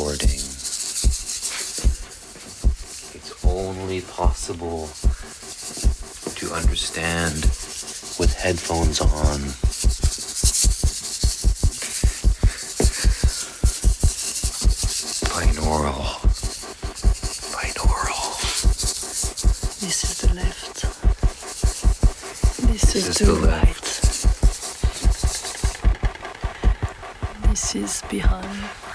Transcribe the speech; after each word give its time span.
recording. 0.00 0.30
It's 3.12 3.44
only 3.44 4.00
possible 4.00 4.88
to 6.36 6.54
understand 6.54 7.34
with 8.18 8.32
headphones 8.34 9.00
on. 9.02 9.40
Binaural. 15.28 16.02
Binaural. 17.52 18.40
This 19.80 20.04
is 20.04 20.20
the 20.22 20.34
left. 20.34 20.76
This, 22.66 22.82
This 22.82 22.96
is, 22.96 23.08
is 23.08 23.18
the, 23.18 23.24
the 23.26 23.32
right. 23.34 23.66
left. 23.66 23.90
This 27.50 27.74
is 27.74 28.02
behind. 28.08 28.89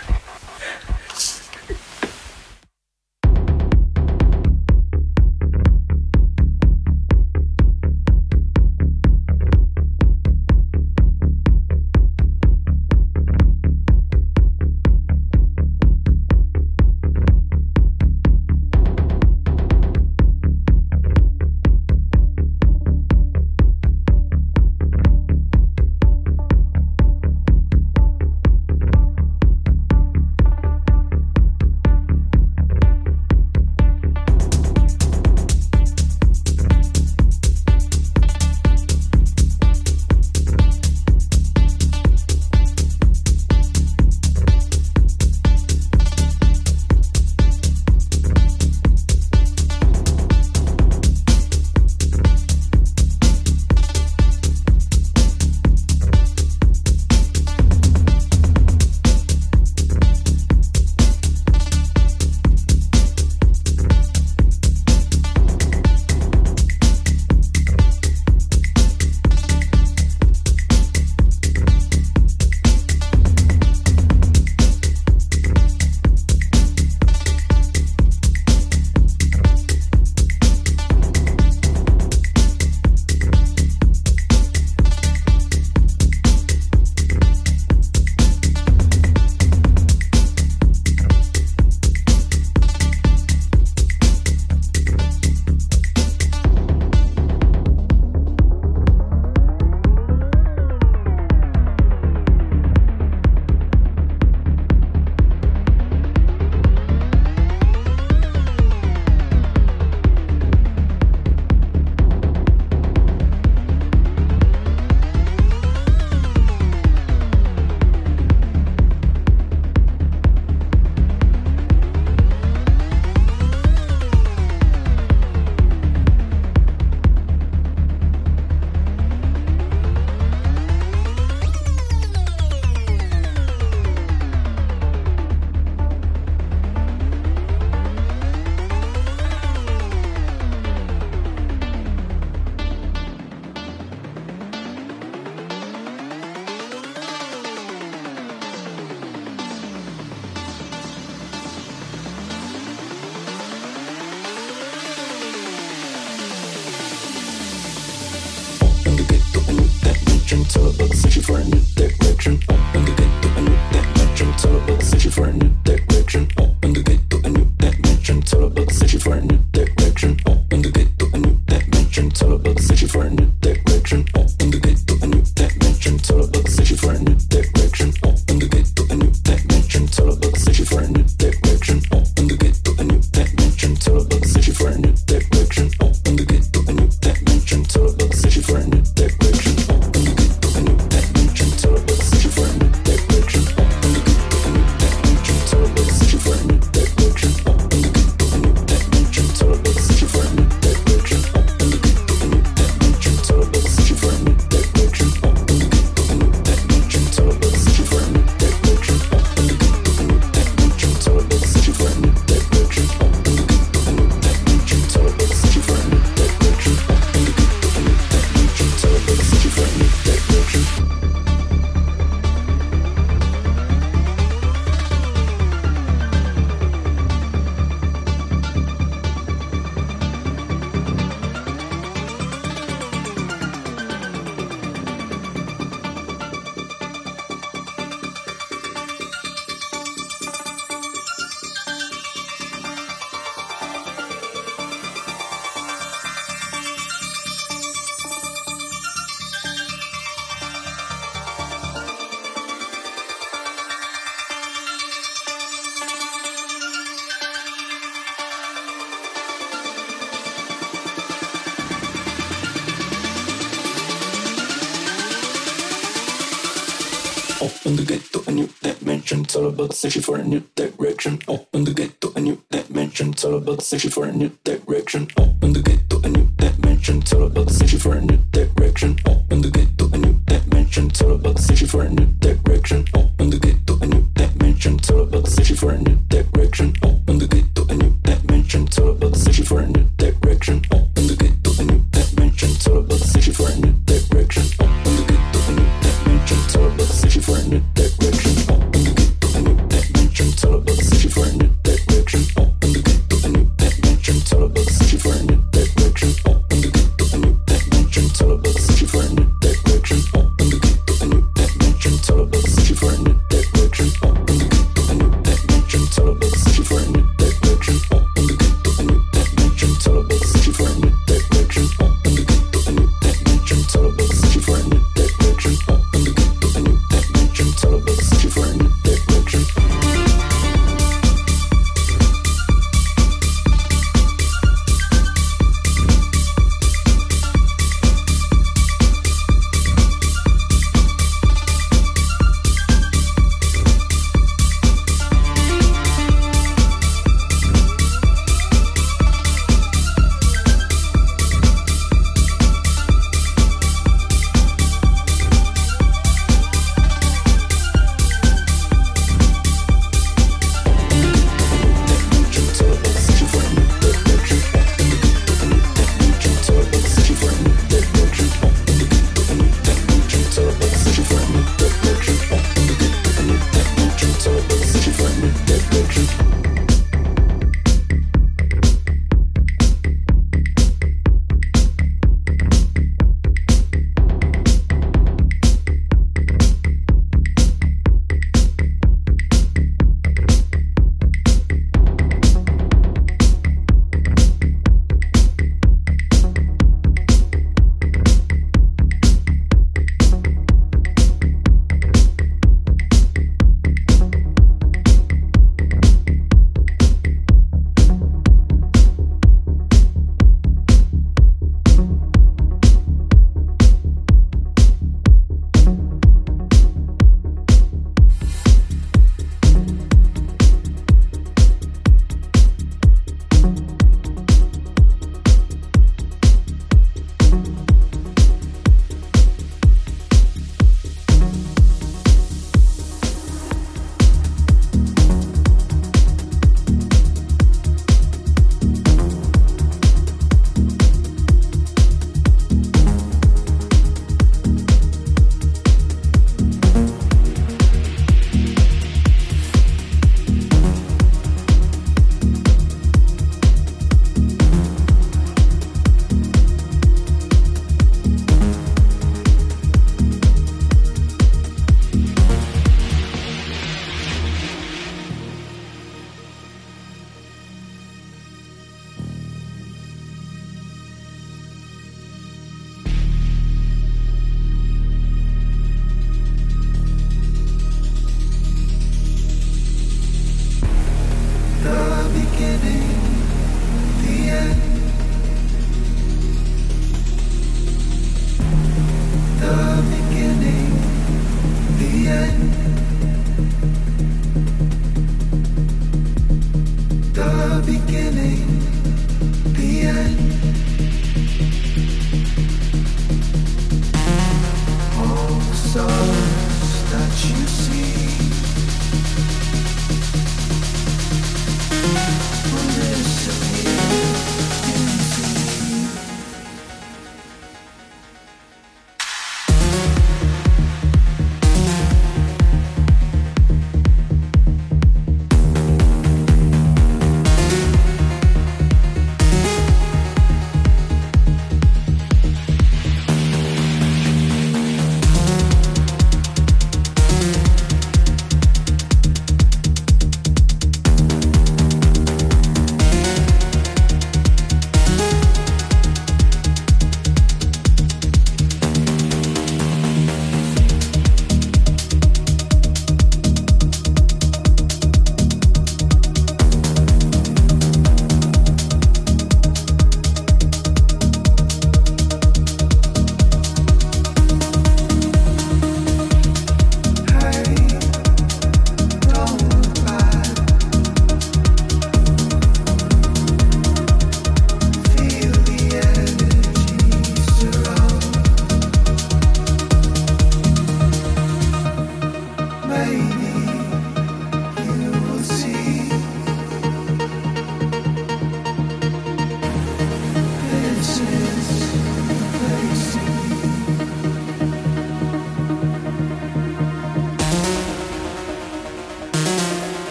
searching 269.85 270.01
for 270.01 270.17
a 270.17 270.23
new 270.23 270.41
direction. 270.55 271.19
Open 271.27 271.63
the 271.63 271.71
gate 271.71 272.01
to 272.01 272.11
a 272.15 272.19
new 272.19 272.41
dimension. 272.49 273.11
It's 273.11 273.23
all 273.23 273.37
about 273.37 273.61
searching 273.61 273.91
for 273.91 274.05
a 274.05 274.11
new 274.11 274.31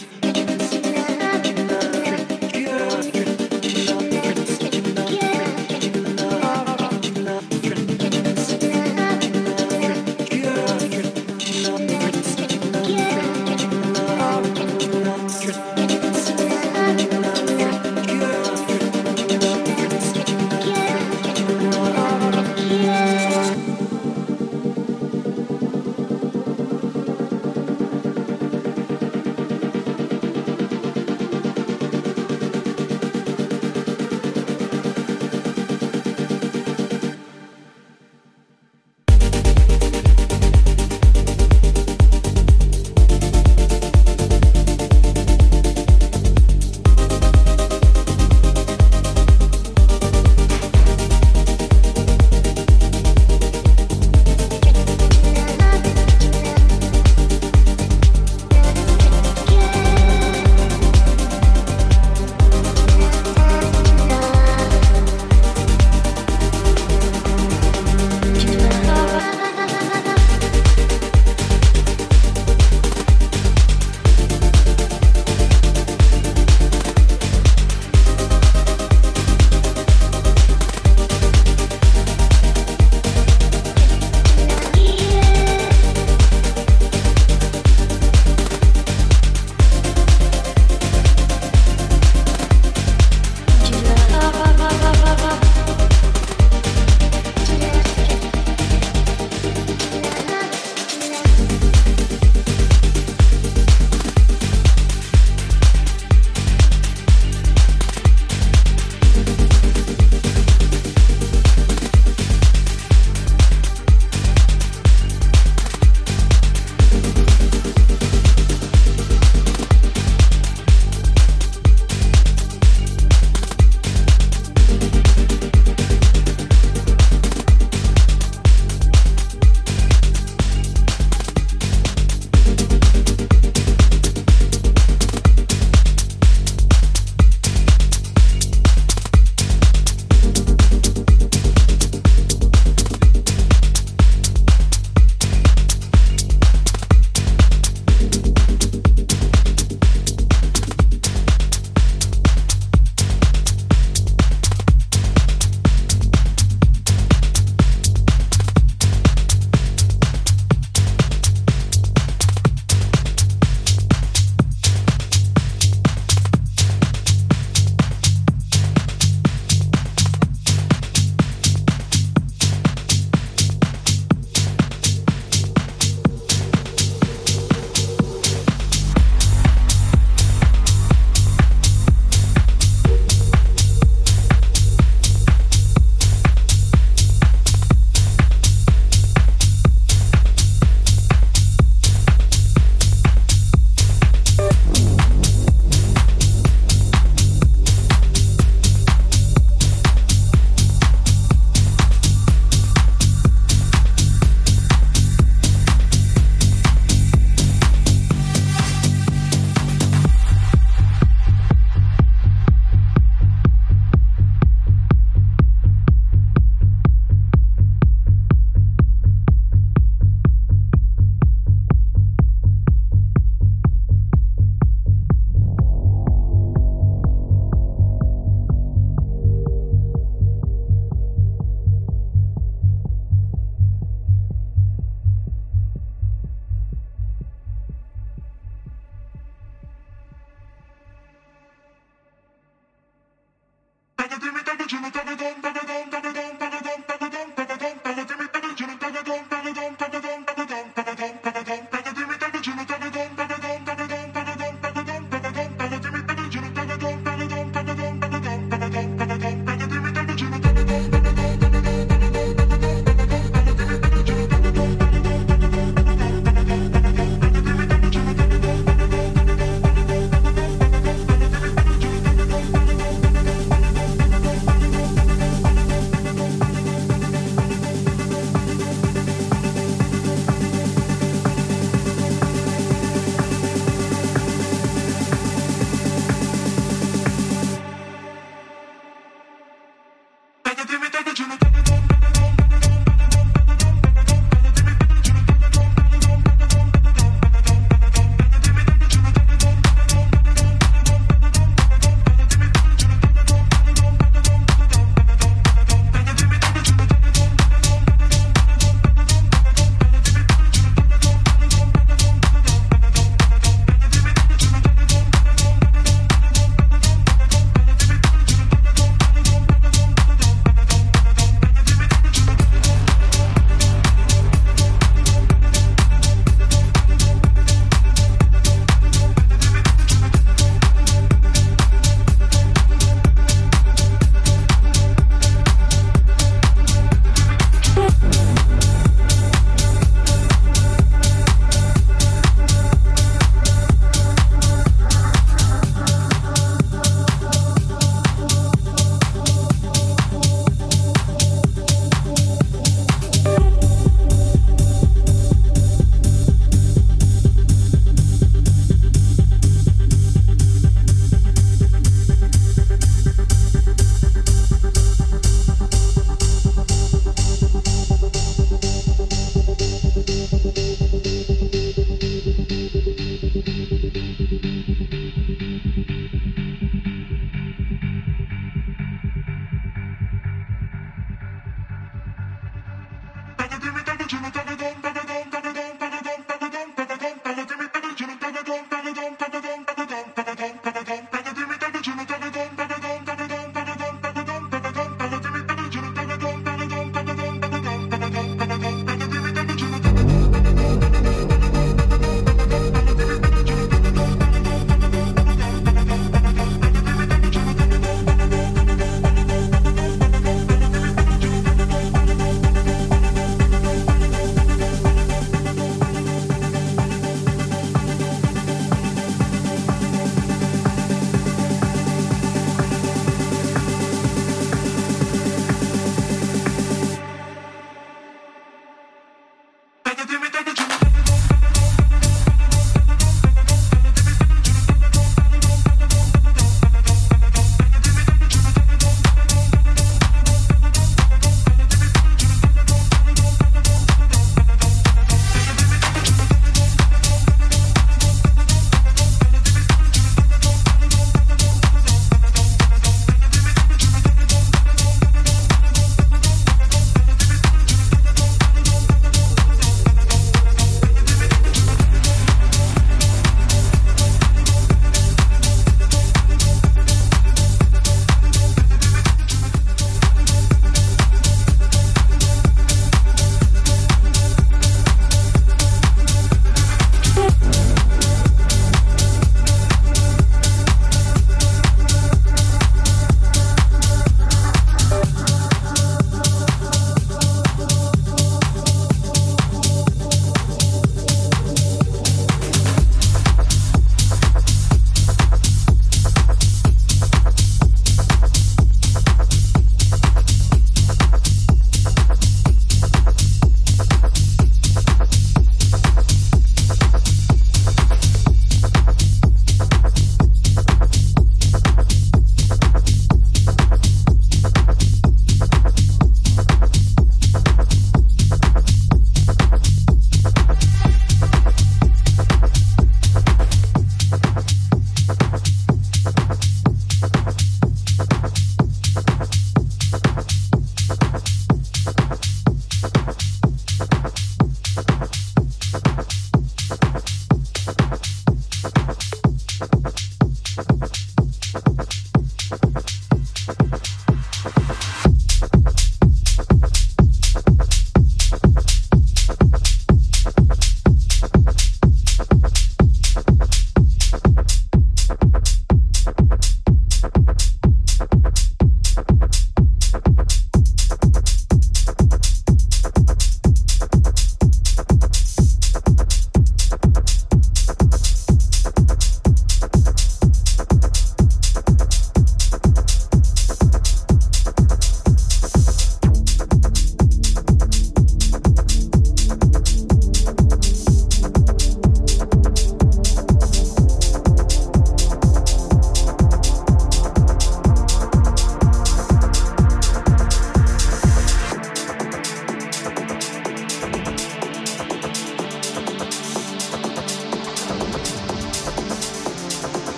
just 0.00 0.29